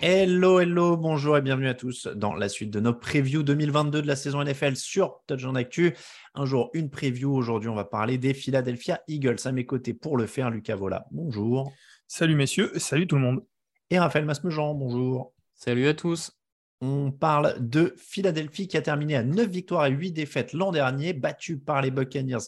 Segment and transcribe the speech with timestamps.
[0.00, 4.06] Hello, hello, bonjour et bienvenue à tous dans la suite de nos previews 2022 de
[4.06, 5.94] la saison NFL sur Touchdown Actu.
[6.34, 7.34] Un jour, une preview.
[7.34, 9.38] Aujourd'hui, on va parler des Philadelphia Eagles.
[9.44, 11.06] À mes côtés pour le faire, Lucas Vola.
[11.10, 11.72] Bonjour.
[12.06, 13.44] Salut messieurs, salut tout le monde.
[13.90, 14.74] Et Raphaël Masmejean.
[14.74, 15.34] Bonjour.
[15.54, 16.37] Salut à tous.
[16.80, 21.12] On parle de Philadelphie qui a terminé à 9 victoires et 8 défaites l'an dernier,
[21.12, 22.46] battu par les Buccaneers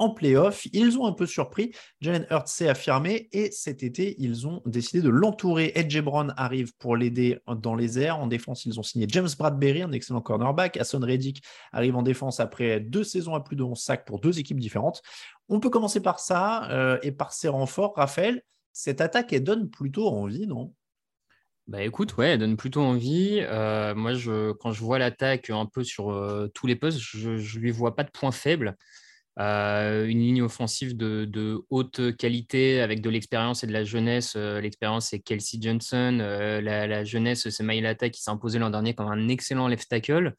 [0.00, 0.66] en playoff.
[0.72, 1.72] Ils ont un peu surpris.
[2.00, 5.72] Jalen Hurts s'est affirmé et cet été, ils ont décidé de l'entourer.
[5.74, 8.18] Edge Brown arrive pour l'aider dans les airs.
[8.18, 10.78] En défense, ils ont signé James Bradbury, un excellent cornerback.
[10.78, 14.38] Hassan Reddick arrive en défense après deux saisons à plus de 11 sacs pour deux
[14.38, 15.02] équipes différentes.
[15.48, 17.94] On peut commencer par ça euh, et par ces renforts.
[17.94, 20.72] Raphaël, cette attaque, elle donne plutôt envie, non?
[21.70, 23.38] Bah écoute, ouais, elle donne plutôt envie.
[23.42, 24.10] Euh, moi,
[24.58, 27.94] quand je vois l'attaque un peu sur euh, tous les postes, je ne lui vois
[27.94, 28.76] pas de point faible.
[29.38, 34.34] Euh, une ligne offensive de, haute qualité avec de l'expérience et de la jeunesse.
[34.34, 36.18] L'expérience, c'est Kelsey Johnson.
[36.60, 40.34] La, jeunesse, c'est Mailata qui s'est imposé l'an dernier comme un excellent left tackle.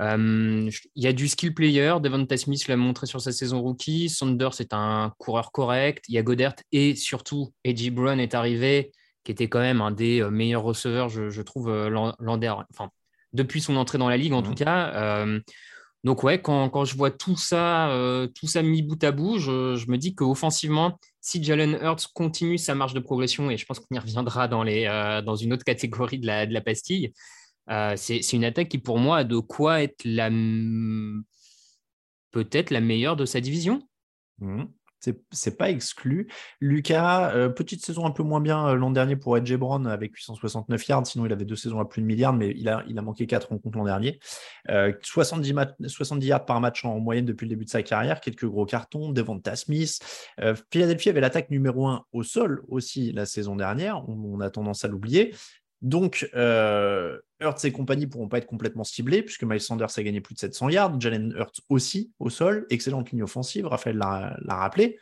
[0.00, 1.94] Il y a du skill player.
[2.02, 4.10] Devonta Smith l'a montré sur sa saison rookie.
[4.10, 6.04] Saunders est un coureur correct.
[6.08, 8.92] Il y a Godert et surtout Edgy Brown est arrivé
[9.24, 12.64] qui était quand même un des euh, meilleurs receveurs, je, trouve, euh, l'an dernier.
[12.70, 12.90] Enfin,
[13.32, 14.56] depuis son entrée dans la ligue, en tout mmh.
[14.56, 14.92] cas.
[14.94, 15.40] Euh,
[16.04, 17.96] donc, ouais, quand, je vois tout ça,
[18.34, 22.74] tout ça mis bout à bout, je, me dis qu'offensivement, si Jalen Hurts continue sa
[22.74, 24.86] marche de progression, et je pense qu'on y reviendra dans, les,
[25.24, 27.12] dans une autre catégorie de la, de la pastille,
[27.94, 30.28] c'est une attaque qui, pour moi, a de quoi être la
[32.32, 33.80] peut-être la meilleure de sa division.
[34.40, 34.64] Mmh
[35.30, 36.28] c'est pas exclu.
[36.60, 40.14] Lucas, euh, petite saison un peu moins bien euh, l'an dernier pour Edge Brown avec
[40.14, 42.98] 869 yards, sinon il avait deux saisons à plus de milliards, mais il a, il
[42.98, 44.20] a manqué 4 rencontres l'an dernier.
[44.68, 48.46] 70, euh, 70, yards par match en, moyenne depuis le début de sa carrière, quelques
[48.46, 49.98] gros cartons, Devonta Smith.
[50.70, 54.88] Philadelphie avait l'attaque numéro 1 au sol aussi la saison dernière, on, a tendance à
[54.88, 55.34] l'oublier.
[55.82, 60.20] Donc, euh, Hurts et compagnie pourront pas être complètement ciblés, puisque Miles Sanders a gagné
[60.20, 64.98] plus de 700 yards, Jalen Hurts aussi au sol, excellente ligne offensive, Raphaël l'a rappelé.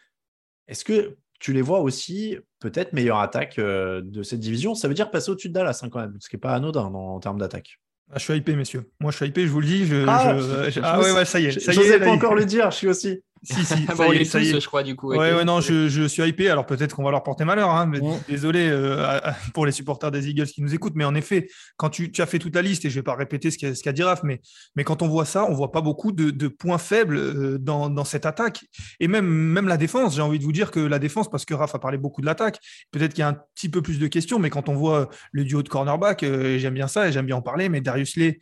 [0.68, 4.74] Est-ce que tu les vois aussi peut-être meilleure attaque euh, de cette division?
[4.74, 6.84] Ça veut dire passer au-dessus de Dallas hein, quand même, ce qui n'est pas anodin
[6.84, 7.78] en termes d'attaque.
[8.12, 8.90] Ah, je suis hypé, messieurs.
[9.00, 9.88] Moi, je suis hypé, je vous le dis.
[10.08, 10.36] ah,
[10.82, 11.60] ah ouais, ouais, ça y est.
[11.60, 13.22] Je n'osais pas encore le dire, je suis aussi.
[13.42, 14.60] Si, si, ça y est, ça y est.
[14.60, 15.10] je crois, du coup.
[15.10, 16.50] Ouais, ouais, non, je, je, suis hypé.
[16.50, 19.18] Alors peut-être qu'on va leur porter malheur, hein, mais désolé euh,
[19.54, 20.94] pour les supporters des Eagles qui nous écoutent.
[20.94, 23.04] Mais en effet, quand tu, tu as fait toute la liste, et je ne vais
[23.04, 24.40] pas répéter ce qu'a qu dit Raph, mais,
[24.76, 27.58] mais quand on voit ça, on ne voit pas beaucoup de, de points faibles euh,
[27.58, 28.64] dans, dans, cette attaque.
[28.98, 31.54] Et même, même la défense, j'ai envie de vous dire que la défense, parce que
[31.54, 32.58] Raph a parlé beaucoup de l'attaque,
[32.90, 35.44] peut-être qu'il y a un petit peu plus de questions, mais quand on voit le
[35.44, 38.38] duo de cornerback, euh, j'aime bien ça et j'aime bien en parler, mais Darius Lay,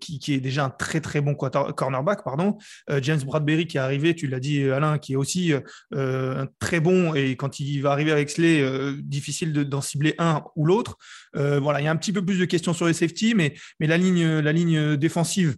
[0.00, 2.58] qui, qui, est déjà un très très bon cornerback, pardon,
[3.00, 5.52] James Bradbury qui est arrivé, tu l'as dit Alain, qui est aussi
[5.94, 10.42] euh, très bon et quand il va arriver avec Slay, euh, difficile d'en cibler un
[10.56, 10.96] ou l'autre.
[11.36, 13.54] Euh, voilà, il y a un petit peu plus de questions sur les safety, mais,
[13.80, 15.56] mais la, ligne, la ligne défensive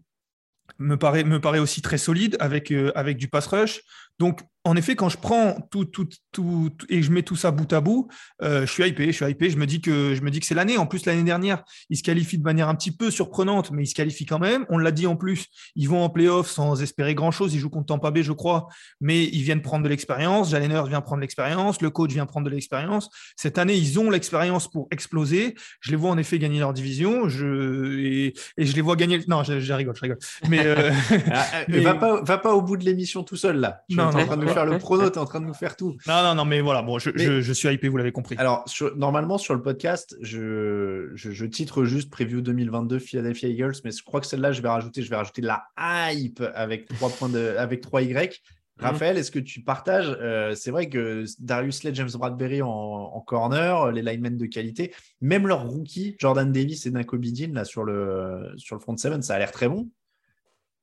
[0.78, 3.80] me paraît, me paraît aussi très solide avec, avec du pass rush.
[4.18, 7.72] Donc, en effet, quand je prends tout, tout, tout, et je mets tout ça bout
[7.72, 8.08] à bout,
[8.42, 9.48] euh, je suis hypé, je suis hypé.
[9.48, 10.76] Je me dis que je me dis que c'est l'année.
[10.76, 13.86] En plus, l'année dernière, ils se qualifient de manière un petit peu surprenante, mais ils
[13.86, 14.66] se qualifient quand même.
[14.68, 17.54] On l'a dit en plus, ils vont en playoff sans espérer grand chose.
[17.54, 18.66] Ils jouent contre Tampa Bay, je crois,
[19.00, 20.50] mais ils viennent prendre de l'expérience.
[20.50, 23.08] Jalen vient prendre l'expérience, le coach vient prendre de l'expérience.
[23.36, 25.54] Cette année, ils ont l'expérience pour exploser.
[25.80, 27.30] Je les vois en effet gagner leur division.
[27.30, 29.20] Je et, je les vois gagner.
[29.26, 30.18] Non, je, rigole, je rigole.
[30.48, 30.90] Mais, euh...
[31.32, 33.82] Ah, ah, Va pas, va pas au bout de l'émission tout seul là.
[33.88, 35.96] non, de nous faire le prono, tu es en train de nous faire tout.
[36.06, 38.36] Non, non, non, mais voilà, bon, je, je, suis hypé, vous l'avez compris.
[38.38, 38.64] Alors,
[38.96, 44.20] normalement, sur le podcast, je, je, titre juste Preview 2022 Philadelphia Eagles, mais je crois
[44.20, 47.54] que celle-là, je vais rajouter, je vais rajouter de la hype avec 3 points de,
[47.58, 48.42] avec 3 Y.
[48.80, 48.86] Mhm.
[48.86, 53.92] Raphaël, est-ce que tu partages euh, C'est vrai que Darius Slade, James Bradbury en, corner,
[53.92, 58.52] les linemen de qualité, même leurs rookies, Jordan Davis et Nako Bidin, là sur le,
[58.56, 59.88] sur le front 7, ça a l'air très bon.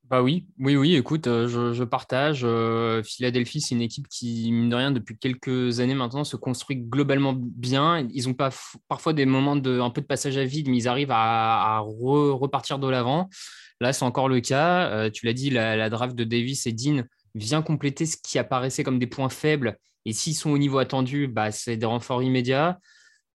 [0.10, 2.42] Bah oui, oui, oui, écoute, euh, je, partage.
[2.46, 6.78] Euh, Philadelphie, c'est une équipe qui, mine de rien, depuis quelques années maintenant, se construit
[6.78, 8.08] globalement bien.
[8.14, 8.50] Ils ont pas
[8.88, 12.80] parfois des moments de un peu de passage à vide, mais ils arrivent à, repartir
[12.80, 13.30] de l'avant.
[13.82, 14.90] Là, c'est encore le cas.
[14.92, 17.04] Euh, tu l'as dit, la, draft de Davis et Dean
[17.36, 19.78] vient compléter ce qui apparaissait comme des points faibles.
[20.06, 22.80] Et s'ils sont au niveau attendu, bah, c'est des renforts immédiats.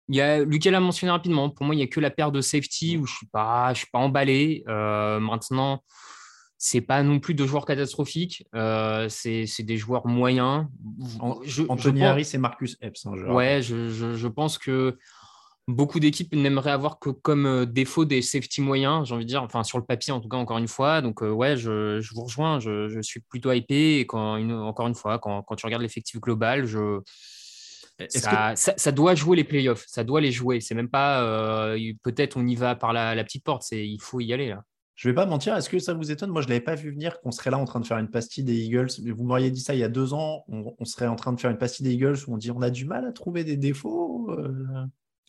[0.08, 1.50] Il y a, Lucas l'a mentionné rapidement.
[1.50, 3.74] Pour moi, il n'y a que la paire de safety où je ne suis, pas,
[3.74, 4.64] suis pas emballé.
[4.66, 5.82] maintenant,
[6.64, 10.66] c'est pas non plus de joueurs catastrophiques, euh, c'est des joueurs moyens.
[11.68, 13.04] Anthony Harris et Marcus Epps.
[13.04, 14.96] Hein, ouais, je, pense que
[15.66, 19.42] beaucoup d'équipes n'aimeraient avoir que comme euh, défaut des safety moyens, j'ai envie de dire,
[19.42, 21.02] enfin sur le papier en tout cas, encore une fois.
[21.02, 23.98] Donc euh, ouais, je, vous rejoins, je, suis plutôt hypé.
[23.98, 27.00] Et quand, encore une fois, quand, tu regardes l'effectif global, je...
[28.08, 30.60] Ça, ça, doit jouer les playoffs, ça doit les jouer.
[30.60, 31.74] C'est même pas
[32.04, 34.62] peut-être on y va par la, la petite porte, il faut y aller là.
[34.94, 36.30] Je vais pas mentir, est-ce que ça vous étonne?
[36.30, 38.10] Moi, je ne l'avais pas vu venir qu'on serait là en train de faire une
[38.10, 38.88] pastille des Eagles.
[39.06, 41.50] Vous m'auriez dit ça il y a deux ans, on, serait en train de faire
[41.50, 44.30] une pastille des Eagles où on dit on a du mal à trouver des défauts.
[44.30, 44.84] Euh.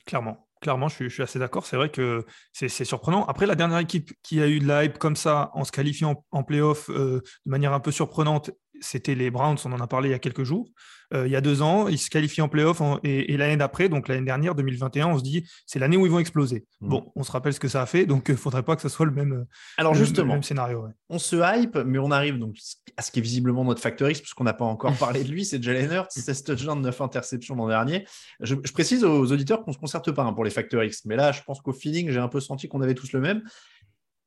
[0.06, 1.65] Clairement, clairement, je suis, assez d'accord.
[1.65, 3.25] C'est vrai que c'est surprenant.
[3.25, 6.25] Après, la dernière équipe qui a eu de la hype comme ça en se qualifiant
[6.31, 8.51] en playoff euh, de manière un peu surprenante,
[8.83, 9.57] c'était les Browns.
[9.65, 10.68] On en a parlé il y a quelques jours.
[11.13, 11.88] Euh, il y a deux ans.
[11.88, 15.47] Ils se qualifient en playoff et, l'année d'après, donc l'année dernière, 2021, on se dit
[15.65, 16.65] c'est l'année où ils vont exploser.
[16.81, 16.89] Mm.
[16.89, 18.75] Bon, on se rappelle ce que ça a fait, donc il euh, ne faudrait pas
[18.75, 19.45] que ce soit le même,
[19.77, 20.88] Alors justement, même scénario.
[21.09, 22.57] On se hype, mais on arrive donc
[22.97, 25.45] à ce qui est visiblement notre facteur X, puisqu'on n'a pas encore parlé de lui,
[25.45, 28.06] c'est Jalen Hurts, 16 touchdowns, 9 interceptions l'an dernier.
[28.39, 31.15] Je, précise aux auditeurs qu'on ne se concerte pas hein, pour les facteurs X, mais
[31.15, 33.44] là, je pense qu'au feeling, j'ai un peu senti qu'on avait tous le même.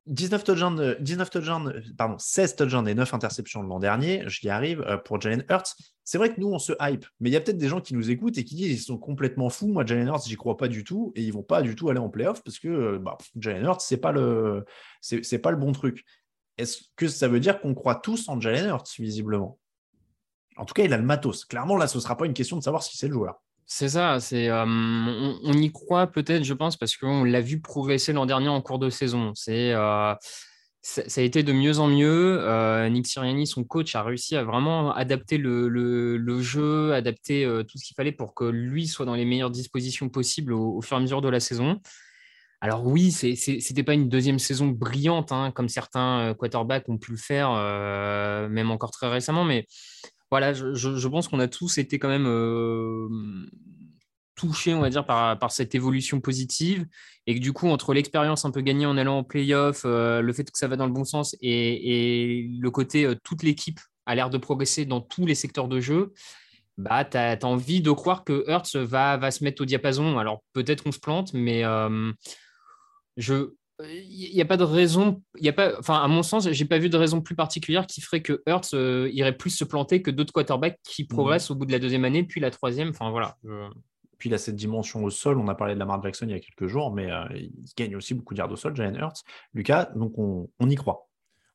[0.06, 4.96] 19 touchdowns, 19 touchdowns, pardon, 16 touchdowns et 9 interceptions l'an dernier, j'y arrive euh,
[4.96, 5.74] pour Jalen Hurts.
[6.04, 7.94] C'est vrai que nous, on se hype, mais il y a peut-être des gens qui
[7.94, 9.66] nous écoutent et qui disent qu'ils sont complètement fous.
[9.66, 11.98] Moi, Jalen Hurts, j'y crois pas du tout et ils vont pas du tout aller
[11.98, 14.64] en playoff parce que euh, bah, Jalen Hurts, c'est pas le,
[15.42, 16.04] pas le bon truc.
[16.56, 19.58] Est-ce que ça veut dire qu'on croit tous en Jalen Hurts, visiblement?
[20.56, 21.44] En tout cas, il a le matos.
[21.44, 23.42] Clairement, là, ce sera pas une question de savoir si c'est le joueur.
[23.68, 28.24] C'est ça, c'est, on, y croit peut-être, je pense, parce qu'on l'a vu progresser l'an
[28.24, 29.32] dernier en cours de saison.
[29.34, 29.72] C'est,
[30.82, 32.88] ça, a été de mieux en mieux.
[32.90, 37.96] Nick Siriani, son coach, a réussi à vraiment adapter le, jeu, adapter tout ce qu'il
[37.96, 41.20] fallait pour que lui soit dans les meilleures dispositions possibles au, fur et à mesure
[41.20, 41.80] de la saison.
[42.60, 47.10] Alors oui, ce n'était pas une deuxième saison brillante, hein, comme certains quarterbacks ont pu
[47.10, 47.50] le faire,
[48.48, 49.66] même encore très récemment, mais
[50.38, 53.08] voilà, je, pense qu'on a tous été quand même euh,
[54.34, 56.86] touchés, on va dire, par, cette évolution positive.
[57.26, 60.32] Et que du coup, entre l'expérience un peu gagnée en allant en playoff, euh, le
[60.34, 64.14] fait que ça va dans le bon sens et, le côté euh, toute l'équipe a
[64.14, 66.12] l'air de progresser dans tous les secteurs de jeu,
[66.76, 70.18] bah, tu as, envie de croire que Hertz va, va se mettre au diapason.
[70.18, 71.62] Alors peut-être qu'on se plante, mais
[73.16, 76.50] je, il n'y a pas de raison, il y a pas, enfin, à mon sens,
[76.50, 79.64] j'ai pas vu de raison plus particulière qui ferait que Hurts euh, irait plus se
[79.64, 81.08] planter que d'autres quarterbacks qui mmh.
[81.08, 82.90] progressent au bout de la deuxième année, puis la troisième.
[82.90, 83.36] Enfin voilà.
[84.18, 85.38] Puis il a cette dimension au sol.
[85.38, 87.96] On a parlé de Lamar Jackson il y a quelques jours, mais euh, il gagne
[87.96, 89.22] aussi beaucoup d'yards au sol, Jalen Hurts.
[89.52, 91.06] Lucas, donc on y croit.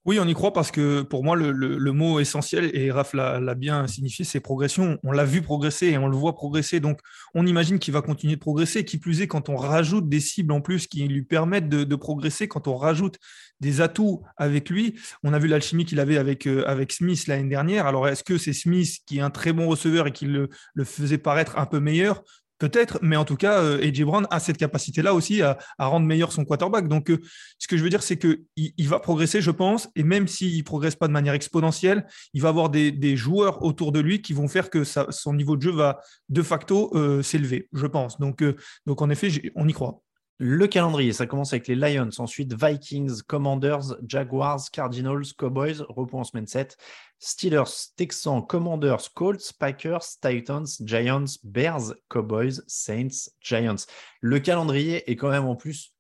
[0.03, 3.86] Oui, on y croit parce que pour moi, le, mot essentiel, et Raph l'a bien
[3.86, 4.98] signifié, c'est progression.
[5.03, 6.80] On l'a vu progresser et on le voit progresser.
[6.80, 7.00] Donc,
[7.36, 8.83] on imagine qu'il va continuer de progresser.
[8.83, 12.48] Qui plus est, quand on rajoute des cibles en plus qui lui permettent de, progresser,
[12.48, 13.19] quand on rajoute
[13.59, 17.50] des atouts avec lui, on a vu l'alchimie qu'il avait avec, euh, avec Smith l'année
[17.50, 17.86] dernière.
[17.86, 20.50] Alors, est-ce que c'est Smith qui est un très bon receveur et qui le
[20.83, 22.24] faisait paraître un peu meilleur?
[22.62, 26.31] Peut-être, mais en tout cas, euh, AJ Brown a cette capacité-là aussi à, rendre meilleur
[26.31, 26.88] son quarterback.
[26.88, 27.19] Donc, euh,
[27.58, 30.56] ce que je veux dire, c'est qu'il il va progresser, je pense, et même s'il
[30.56, 34.33] ne progresse pas de manière exponentielle, il va avoir des, joueurs autour de lui qui
[34.33, 38.19] vont faire que son niveau de jeu va de facto euh, s'élever, je pense.
[38.19, 38.44] Donc,
[38.85, 40.04] en effet, on y croit.
[40.44, 46.24] Le calendrier, ça commence avec les Lions, ensuite Vikings, Commanders, Jaguars, Cardinals, Cowboys, repos en
[46.24, 46.78] semaine 7,
[47.19, 53.86] Steelers, Texans, Commanders, Colts, Packers, Titans, Giants, Bears, Cowboys, Saints, Giants.
[54.19, 55.94] Le calendrier est quand même en plus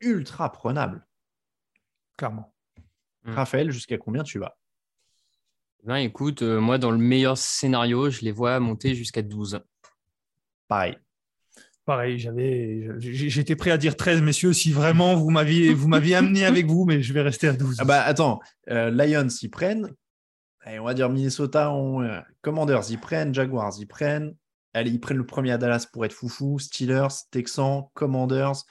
[0.00, 1.06] ultra prenable.
[2.16, 2.52] Clairement.
[3.22, 3.34] Hmm.
[3.34, 4.58] Raphaël, jusqu'à combien tu vas?
[5.84, 9.60] Ben, Écoute, euh, moi, dans le meilleur scénario, je les vois monter jusqu'à 12.
[10.66, 10.98] Pareil.
[11.84, 16.44] Pareil, j'avais, j'étais prêt à dire 13, messieurs, si vraiment vous m'aviez, vous m'aviez amené
[16.46, 17.76] avec vous, mais je vais rester à 12.
[17.78, 19.90] Ah bah attends, euh, Lions ils prennent,
[20.66, 24.34] on va dire Minnesota, on, euh, Commanders ils prennent, Jaguars ils prennent,
[24.72, 28.64] allez, ils prennent le premier à Dallas pour être foufou, Steelers, Texans, Commanders,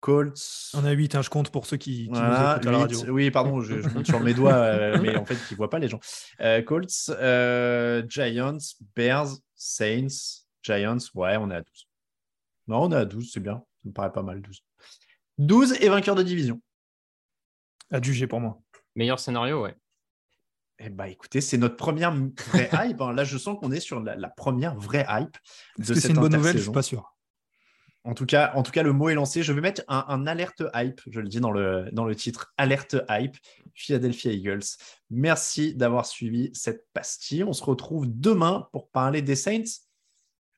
[0.00, 0.70] Colts.
[0.72, 3.00] On a 8, hein, je compte pour ceux qui, nous écoutent à la radio.
[3.10, 5.78] Oui, pardon, je, compte sur mes doigts, euh, mais en fait, qui ne voient pas
[5.78, 6.00] les gens.
[6.64, 7.10] Colts,
[8.08, 8.58] Giants,
[8.96, 11.86] Bears, Saints, Giants, ouais, on est à 12.
[12.68, 13.64] Non, on est à 12, c'est bien.
[13.82, 14.62] Ça me paraît pas mal, 12.
[15.38, 16.60] 12 et vainqueur de division.
[17.90, 18.60] À juger pour moi.
[18.94, 19.76] Meilleur scénario, ouais.
[20.78, 23.00] Eh bah, écoutez, c'est notre première vraie hype.
[23.00, 23.12] Hein.
[23.12, 25.36] Là, je sens qu'on est sur la, première vraie hype
[25.78, 27.12] de cette C'est une bonne nouvelle, je suis pas sûr.
[28.04, 29.42] En tout, cas, en tout cas, le mot est lancé.
[29.42, 32.94] Je vais mettre un, alerte hype, je le dis dans le, dans le titre, alerte
[33.08, 33.36] hype,
[33.74, 34.62] Philadelphia Eagles.
[35.10, 37.42] Merci d'avoir suivi cette pastille.
[37.42, 39.85] On se retrouve demain pour parler des Saints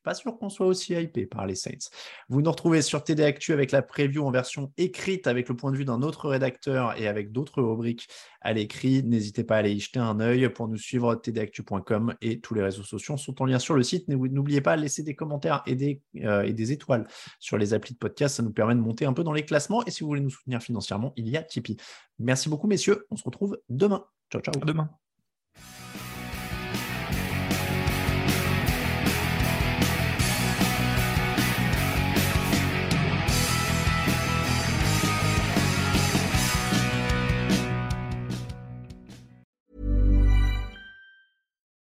[0.09, 1.91] pas sûr qu'on soit aussi hypé par les Saints.
[2.31, 5.71] Vous nous retrouvez sur TD Actu avec la preview en version écrite avec le point
[5.71, 8.09] de vue d'un autre rédacteur et avec d'autres rubriques
[8.41, 9.03] à l'écrit.
[9.03, 12.63] N'hésitez pas à aller y jeter un œil pour nous suivre tdactu.com et tous les
[12.63, 14.09] réseaux sociaux sont en lien sur le site.
[14.09, 17.07] N'oubliez pas de laisser des commentaires et des, euh, et des étoiles
[17.39, 18.37] sur les applis de podcast.
[18.37, 19.85] Ça nous permet de monter un peu dans les classements.
[19.85, 21.77] Et si vous voulez nous soutenir financièrement, il y a Tipeee.
[22.19, 23.07] Merci beaucoup, messieurs.
[23.11, 24.07] On se retrouve demain.
[24.33, 24.55] Ciao, ciao.
[24.63, 24.89] À demain.